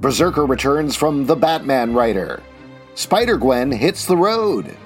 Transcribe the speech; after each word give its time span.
BRZRKR 0.00 0.48
returns 0.48 0.96
from 0.96 1.24
the 1.24 1.36
Batman 1.36 1.94
writer. 1.94 2.42
Spider 2.94 3.36
Gwen 3.36 3.70
hits 3.70 4.06
the 4.06 4.16
road. 4.16 4.76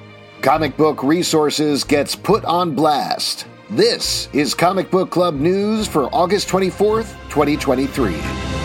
Comic 0.43 0.77
Book 0.77 1.03
Resources 1.03 1.83
gets 1.83 2.15
put 2.15 2.45
on 2.45 2.75
blast. 2.75 3.47
This 3.71 4.29
is 4.33 4.55
Comic 4.55 4.91
Book 4.91 5.11
Club 5.11 5.35
news 5.35 5.89
for 5.89 6.05
August 6.15 6.49
24th, 6.49 7.13
2023. 7.31 8.58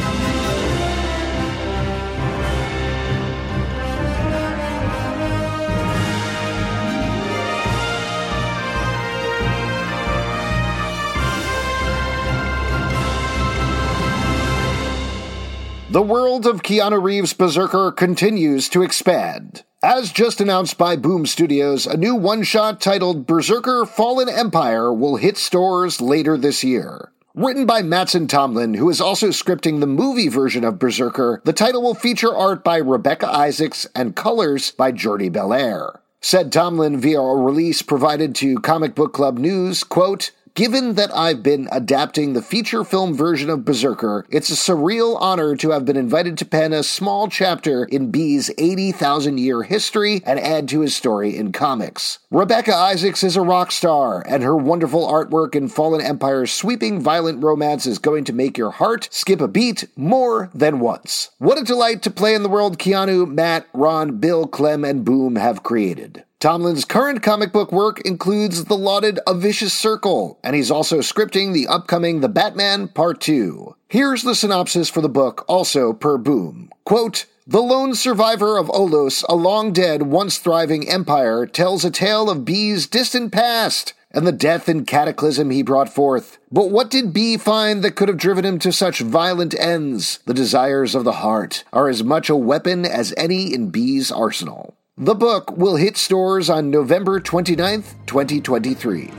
The 15.94 16.02
world 16.02 16.48
of 16.48 16.64
Keanu 16.64 17.04
Reeves' 17.04 17.36
BRZRKR 17.36 17.96
continues 17.96 18.68
to 18.70 18.82
expand. 18.82 19.62
As 19.84 20.12
just 20.12 20.42
announced 20.42 20.76
by 20.76 20.96
Boom 20.96 21.28
Studios, 21.28 21.86
a 21.86 21.96
new 21.96 22.16
one 22.16 22.42
shot 22.42 22.82
titled 22.82 23.28
BRZRKR 23.28 23.88
Fallen 23.88 24.28
Empire 24.28 24.92
will 24.92 25.18
hit 25.18 25.38
stores 25.38 26.02
later 26.02 26.36
this 26.36 26.64
year. 26.64 27.12
Written 27.36 27.68
by 27.68 27.84
Mattson 27.84 28.28
Tomlin, 28.28 28.74
who 28.74 28.90
is 28.90 29.00
also 29.00 29.28
scripting 29.28 29.82
the 29.82 29.86
movie 29.86 30.30
version 30.30 30.64
of 30.64 30.80
BRZRKR, 30.80 31.44
the 31.44 31.54
title 31.54 31.84
will 31.84 31.94
feature 31.94 32.36
art 32.36 32.64
by 32.64 32.78
Rebecca 32.78 33.28
Isaacs 33.28 33.86
and 33.94 34.16
colors 34.16 34.72
by 34.72 34.92
Jordie 34.92 35.30
Bellaire. 35.30 36.00
Said 36.22 36.52
Tomlin 36.52 37.00
via 37.00 37.22
a 37.22 37.36
release 37.36 37.84
provided 37.84 38.34
to 38.38 38.58
Comic 38.62 38.96
Book 38.96 39.14
Club 39.14 39.38
News, 39.38 39.84
quote, 39.84 40.32
Given 40.56 40.94
that 40.94 41.10
I've 41.16 41.42
been 41.42 41.68
adapting 41.72 42.34
the 42.34 42.42
feature 42.44 42.84
film 42.84 43.16
version 43.16 43.50
of 43.50 43.62
BRZRKR, 43.62 44.26
it's 44.30 44.52
a 44.52 44.54
surreal 44.54 45.20
honor 45.20 45.56
to 45.56 45.72
have 45.72 45.84
been 45.84 45.98
invited 45.98 46.38
to 46.38 46.46
pen 46.46 46.74
a 46.74 46.84
small 46.84 47.28
chapter 47.28 47.86
in 47.86 48.12
B's 48.12 48.52
80,000 48.60 49.40
year 49.40 49.64
history 49.64 50.22
and 50.24 50.40
add 50.40 50.70
to 50.70 50.82
his 50.82 50.96
story 50.96 51.36
in 51.36 51.54
comics. 51.54 52.20
Rebecca 52.30 52.72
Isaacs 52.72 53.24
is 53.24 53.36
a 53.36 53.42
rock 53.42 53.72
star, 53.72 54.24
and 54.28 54.44
her 54.44 54.56
wonderful 54.56 55.08
artwork 55.08 55.56
in 55.56 55.70
Fallen 55.70 56.02
Empire's 56.02 56.52
sweeping 56.52 57.02
violent 57.02 57.44
romance 57.44 57.88
is 57.88 57.98
going 57.98 58.24
to 58.26 58.32
make 58.32 58.56
your 58.56 58.70
heart 58.70 59.10
skip 59.12 59.42
a 59.42 59.48
beat 59.48 59.86
more 59.96 60.52
than 60.54 60.80
once. 60.80 61.32
What 61.40 61.60
a 61.60 61.64
delight 61.64 62.04
to 62.04 62.12
play 62.12 62.36
in 62.36 62.44
the 62.44 62.48
world 62.48 62.78
Keanu, 62.78 63.28
Matt, 63.28 63.68
Ron, 63.74 64.20
Bill, 64.20 64.46
Clem, 64.46 64.86
and 64.86 65.04
Boom 65.04 65.36
have 65.36 65.64
created. 65.64 66.26
Tomlin's 66.44 66.84
current 66.84 67.24
comic 67.24 67.54
book 67.54 67.72
work 67.72 68.02
includes 68.02 68.66
the 68.66 68.76
lauded 68.76 69.18
A 69.26 69.34
Vicious 69.34 69.74
Circle, 69.74 70.42
and 70.44 70.58
he's 70.58 70.70
also 70.70 70.98
scripting 70.98 71.54
the 71.54 71.68
upcoming 71.68 72.20
The 72.20 72.28
Batman 72.28 72.90
Part 72.90 73.22
2. 73.22 73.78
Here's 73.88 74.24
the 74.24 74.36
synopsis 74.36 74.90
for 74.90 75.00
the 75.00 75.08
book, 75.08 75.46
also 75.48 75.94
per 75.94 76.18
Boom. 76.18 76.70
Quote, 76.84 77.28
the 77.48 77.62
lone 77.62 77.96
survivor 77.96 78.58
of 78.58 78.68
Olos, 78.68 79.24
a 79.30 79.36
long 79.36 79.72
dead, 79.72 80.02
once 80.02 80.38
thriving 80.38 80.90
empire, 80.90 81.46
tells 81.46 81.86
a 81.86 81.90
tale 81.90 82.30
of 82.30 82.44
B's 82.44 82.88
distant 82.88 83.32
past 83.32 83.94
and 84.12 84.28
the 84.28 84.34
death 84.34 84.68
and 84.68 84.86
cataclysm 84.86 85.50
he 85.50 85.64
brought 85.64 85.88
forth. 85.88 86.40
But 86.52 86.72
what 86.72 86.92
did 86.92 87.14
B 87.14 87.38
find 87.38 87.86
that 87.86 87.96
could 87.96 88.10
have 88.10 88.18
driven 88.18 88.44
him 88.44 88.60
to 88.60 88.74
such 88.74 89.00
violent 89.00 89.58
ends? 89.58 90.20
The 90.26 90.34
desires 90.34 90.94
of 90.94 91.06
the 91.06 91.14
heart 91.14 91.64
are 91.72 91.88
as 91.88 92.04
much 92.04 92.30
a 92.30 92.36
weapon 92.36 92.84
as 92.84 93.14
any 93.16 93.54
in 93.54 93.70
B's 93.70 94.12
arsenal. 94.12 94.76
The 94.98 95.16
book 95.16 95.58
will 95.58 95.76
hit 95.76 95.98
stores 95.98 96.52
on 96.52 96.70
November 96.70 97.20
29th, 97.20 97.96
2023. 98.06 99.10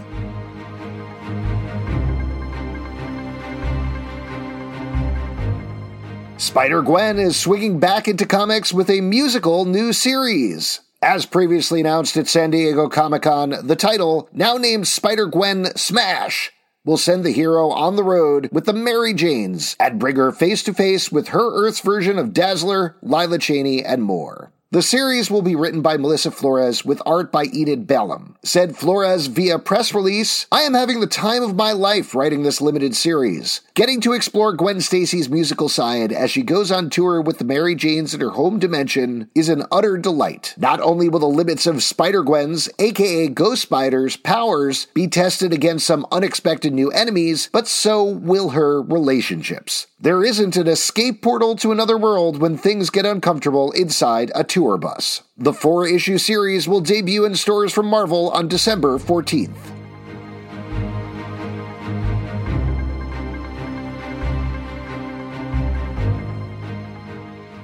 Spider 6.36 6.80
Gwen 6.80 7.18
is 7.18 7.36
swinging 7.36 7.80
back 7.80 8.06
into 8.06 8.24
comics 8.24 8.72
with 8.72 8.88
a 8.88 9.00
musical 9.00 9.64
new 9.64 9.92
series. 9.92 10.78
As 11.02 11.26
previously 11.26 11.80
announced 11.80 12.16
at 12.16 12.28
San 12.28 12.52
Diego 12.52 12.88
Comic 12.88 13.22
Con, 13.22 13.56
the 13.64 13.74
title, 13.74 14.28
now 14.32 14.56
named 14.56 14.86
Spider 14.86 15.26
Gwen 15.26 15.74
Smash, 15.74 16.52
will 16.84 16.96
send 16.96 17.24
the 17.24 17.32
hero 17.32 17.70
on 17.70 17.96
the 17.96 18.04
road 18.04 18.48
with 18.52 18.66
the 18.66 18.72
Mary 18.72 19.12
Janes 19.12 19.74
and 19.80 19.98
bring 19.98 20.14
her 20.14 20.30
face 20.30 20.62
to 20.62 20.72
face 20.72 21.10
with 21.10 21.28
her 21.28 21.52
Earth's 21.66 21.80
version 21.80 22.16
of 22.16 22.32
Dazzler, 22.32 22.94
Lila 23.02 23.40
Cheney, 23.40 23.84
and 23.84 24.04
more. 24.04 24.52
The 24.74 24.82
series 24.82 25.30
will 25.30 25.42
be 25.42 25.54
written 25.54 25.82
by 25.82 25.96
Melissa 25.96 26.32
Flores 26.32 26.84
with 26.84 27.00
art 27.06 27.30
by 27.30 27.44
Enid 27.44 27.86
Balám. 27.86 28.34
Said 28.42 28.76
Flores 28.76 29.28
via 29.28 29.56
press 29.60 29.94
release, 29.94 30.48
I 30.50 30.62
am 30.62 30.74
having 30.74 30.98
the 30.98 31.06
time 31.06 31.44
of 31.44 31.54
my 31.54 31.70
life 31.70 32.12
writing 32.12 32.42
this 32.42 32.60
limited 32.60 32.96
series. 32.96 33.60
Getting 33.74 34.00
to 34.00 34.14
explore 34.14 34.52
Gwen 34.52 34.80
Stacy's 34.80 35.30
musical 35.30 35.68
side 35.68 36.10
as 36.10 36.32
she 36.32 36.42
goes 36.42 36.72
on 36.72 36.90
tour 36.90 37.20
with 37.20 37.38
the 37.38 37.44
Mary 37.44 37.76
Janes 37.76 38.14
in 38.14 38.20
her 38.20 38.30
home 38.30 38.58
dimension 38.58 39.30
is 39.32 39.48
an 39.48 39.62
utter 39.70 39.96
delight. 39.96 40.54
Not 40.56 40.80
only 40.80 41.08
will 41.08 41.20
the 41.20 41.26
limits 41.26 41.68
of 41.68 41.84
Spider 41.84 42.24
Gwen's, 42.24 42.68
aka 42.80 43.28
Ghost 43.28 43.62
Spider's, 43.62 44.16
powers 44.16 44.88
be 44.92 45.06
tested 45.06 45.52
against 45.52 45.86
some 45.86 46.04
unexpected 46.10 46.72
new 46.72 46.90
enemies, 46.90 47.48
but 47.52 47.68
so 47.68 48.02
will 48.02 48.48
her 48.48 48.82
relationships. 48.82 49.86
There 50.04 50.22
isn't 50.22 50.58
an 50.58 50.68
escape 50.68 51.22
portal 51.22 51.56
to 51.56 51.72
another 51.72 51.96
world 51.96 52.36
when 52.36 52.58
things 52.58 52.90
get 52.90 53.06
uncomfortable 53.06 53.72
inside 53.72 54.30
a 54.34 54.44
tour 54.44 54.76
bus. 54.76 55.22
The 55.38 55.54
four 55.54 55.88
issue 55.88 56.18
series 56.18 56.68
will 56.68 56.82
debut 56.82 57.24
in 57.24 57.34
stores 57.36 57.72
from 57.72 57.86
Marvel 57.86 58.28
on 58.32 58.46
December 58.46 58.98
14th. 58.98 59.56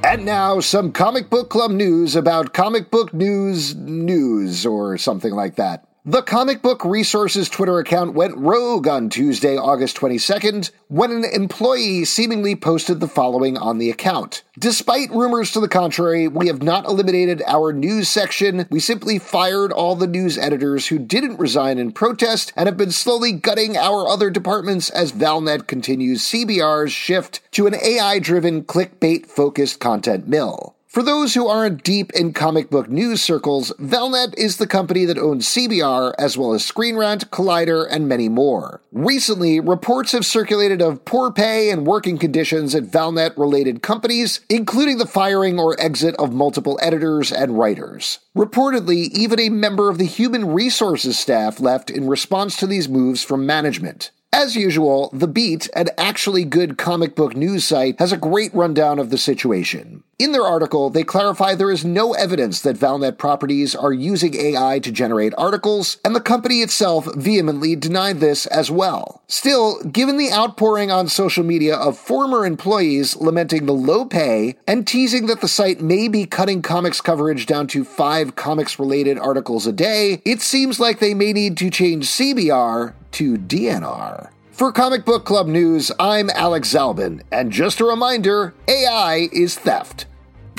And 0.02 0.24
now, 0.24 0.60
some 0.60 0.92
comic 0.92 1.28
book 1.28 1.50
club 1.50 1.72
news 1.72 2.16
about 2.16 2.54
comic 2.54 2.90
book 2.90 3.12
news 3.12 3.74
news, 3.74 4.64
or 4.64 4.96
something 4.96 5.34
like 5.34 5.56
that. 5.56 5.89
The 6.06 6.22
Comic 6.22 6.62
Book 6.62 6.82
Resources 6.82 7.50
Twitter 7.50 7.78
account 7.78 8.14
went 8.14 8.34
rogue 8.38 8.88
on 8.88 9.10
Tuesday, 9.10 9.58
August 9.58 9.98
22nd, 9.98 10.70
when 10.88 11.10
an 11.10 11.26
employee 11.26 12.06
seemingly 12.06 12.56
posted 12.56 13.00
the 13.00 13.06
following 13.06 13.58
on 13.58 13.76
the 13.76 13.90
account. 13.90 14.42
Despite 14.58 15.10
rumors 15.10 15.52
to 15.52 15.60
the 15.60 15.68
contrary, 15.68 16.26
we 16.26 16.46
have 16.46 16.62
not 16.62 16.86
eliminated 16.86 17.42
our 17.46 17.74
news 17.74 18.08
section. 18.08 18.66
We 18.70 18.80
simply 18.80 19.18
fired 19.18 19.72
all 19.72 19.94
the 19.94 20.06
news 20.06 20.38
editors 20.38 20.86
who 20.86 20.98
didn't 20.98 21.38
resign 21.38 21.76
in 21.76 21.92
protest 21.92 22.54
and 22.56 22.66
have 22.66 22.78
been 22.78 22.92
slowly 22.92 23.32
gutting 23.32 23.76
our 23.76 24.08
other 24.08 24.30
departments 24.30 24.88
as 24.88 25.12
Valnet 25.12 25.66
continues 25.66 26.22
CBR's 26.22 26.92
shift 26.92 27.42
to 27.52 27.66
an 27.66 27.74
AI 27.74 28.20
driven 28.20 28.64
clickbait 28.64 29.26
focused 29.26 29.80
content 29.80 30.26
mill. 30.26 30.76
For 30.90 31.04
those 31.04 31.34
who 31.34 31.46
aren't 31.46 31.84
deep 31.84 32.12
in 32.14 32.32
comic 32.32 32.68
book 32.68 32.90
news 32.90 33.22
circles, 33.22 33.72
Valnet 33.78 34.36
is 34.36 34.56
the 34.56 34.66
company 34.66 35.04
that 35.04 35.18
owns 35.18 35.46
CBR 35.46 36.14
as 36.18 36.36
well 36.36 36.52
as 36.52 36.64
Screen 36.64 36.96
Rant, 36.96 37.30
Collider, 37.30 37.86
and 37.88 38.08
many 38.08 38.28
more. 38.28 38.80
Recently, 38.90 39.60
reports 39.60 40.10
have 40.10 40.26
circulated 40.26 40.82
of 40.82 41.04
poor 41.04 41.30
pay 41.30 41.70
and 41.70 41.86
working 41.86 42.18
conditions 42.18 42.74
at 42.74 42.90
Valnet 42.90 43.38
related 43.38 43.82
companies, 43.82 44.40
including 44.48 44.98
the 44.98 45.06
firing 45.06 45.60
or 45.60 45.80
exit 45.80 46.16
of 46.16 46.34
multiple 46.34 46.76
editors 46.82 47.30
and 47.30 47.56
writers. 47.56 48.18
Reportedly, 48.36 49.10
even 49.12 49.38
a 49.38 49.48
member 49.48 49.90
of 49.90 49.98
the 49.98 50.06
human 50.06 50.48
resources 50.48 51.16
staff 51.16 51.60
left 51.60 51.88
in 51.88 52.08
response 52.08 52.56
to 52.56 52.66
these 52.66 52.88
moves 52.88 53.22
from 53.22 53.46
management. 53.46 54.10
As 54.32 54.54
usual, 54.54 55.10
The 55.12 55.26
Beat, 55.26 55.68
an 55.74 55.88
actually 55.98 56.44
good 56.44 56.78
comic 56.78 57.16
book 57.16 57.34
news 57.34 57.64
site, 57.64 57.98
has 57.98 58.12
a 58.12 58.16
great 58.16 58.54
rundown 58.54 59.00
of 59.00 59.10
the 59.10 59.18
situation. 59.18 60.04
In 60.20 60.30
their 60.30 60.44
article, 60.44 60.88
they 60.88 61.02
clarify 61.02 61.56
there 61.56 61.70
is 61.70 61.84
no 61.84 62.12
evidence 62.12 62.60
that 62.60 62.76
Valnet 62.76 63.18
properties 63.18 63.74
are 63.74 63.92
using 63.92 64.36
AI 64.36 64.78
to 64.78 64.92
generate 64.92 65.34
articles, 65.36 65.96
and 66.04 66.14
the 66.14 66.20
company 66.20 66.62
itself 66.62 67.08
vehemently 67.16 67.74
denied 67.74 68.20
this 68.20 68.46
as 68.46 68.70
well. 68.70 69.19
Still, 69.30 69.80
given 69.84 70.16
the 70.16 70.32
outpouring 70.32 70.90
on 70.90 71.06
social 71.06 71.44
media 71.44 71.76
of 71.76 71.96
former 71.96 72.44
employees 72.44 73.14
lamenting 73.14 73.64
the 73.64 73.72
low 73.72 74.04
pay 74.04 74.56
and 74.66 74.84
teasing 74.84 75.26
that 75.26 75.40
the 75.40 75.46
site 75.46 75.80
may 75.80 76.08
be 76.08 76.26
cutting 76.26 76.62
comics 76.62 77.00
coverage 77.00 77.46
down 77.46 77.68
to 77.68 77.84
five 77.84 78.34
comics 78.34 78.80
related 78.80 79.20
articles 79.20 79.68
a 79.68 79.72
day, 79.72 80.20
it 80.24 80.40
seems 80.42 80.80
like 80.80 80.98
they 80.98 81.14
may 81.14 81.32
need 81.32 81.56
to 81.58 81.70
change 81.70 82.08
CBR 82.08 82.94
to 83.12 83.36
DNR. 83.36 84.30
For 84.50 84.72
Comic 84.72 85.04
Book 85.04 85.24
Club 85.24 85.46
News, 85.46 85.92
I'm 86.00 86.28
Alex 86.30 86.74
Zalben, 86.74 87.22
and 87.30 87.52
just 87.52 87.78
a 87.78 87.84
reminder 87.84 88.52
AI 88.66 89.28
is 89.32 89.56
theft. 89.56 90.06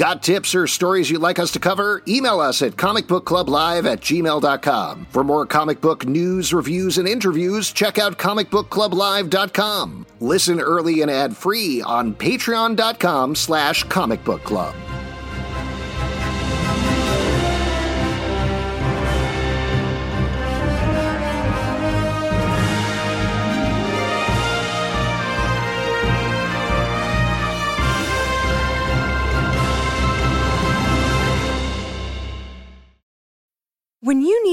Got 0.02 0.24
tips 0.24 0.56
or 0.56 0.66
stories 0.66 1.12
you'd 1.12 1.22
like 1.22 1.38
us 1.38 1.52
to 1.52 1.60
cover? 1.60 2.02
Email 2.08 2.40
us 2.40 2.64
at 2.64 2.72
comicbookclublive 2.72 3.86
at 3.86 4.02
gmail.com. 4.02 5.06
For 5.12 5.24
more 5.24 5.46
comic 5.46 5.80
book 5.80 6.08
news, 6.08 6.56
reviews, 6.56 6.98
and 6.98 7.08
interviews, 7.08 7.72
check 7.72 8.00
out 8.00 8.18
comicbookclublive.com. 8.18 10.08
Listen 10.20 10.60
early 10.60 11.04
and 11.04 11.12
ad-free 11.12 11.84
on 11.84 12.16
patreon.com 12.16 13.36
slash 13.36 13.86
comicbookclub. 13.86 14.74